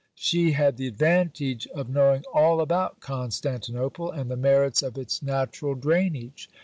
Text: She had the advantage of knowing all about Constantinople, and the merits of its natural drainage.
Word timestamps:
She 0.15 0.53
had 0.53 0.77
the 0.77 0.87
advantage 0.87 1.67
of 1.75 1.87
knowing 1.87 2.23
all 2.33 2.59
about 2.59 3.01
Constantinople, 3.01 4.09
and 4.09 4.31
the 4.31 4.35
merits 4.35 4.81
of 4.81 4.97
its 4.97 5.21
natural 5.21 5.75
drainage. 5.75 6.49